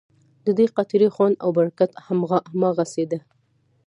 [0.45, 1.91] ددې قطرې خوند او برکت
[2.55, 3.19] هماغسې دی.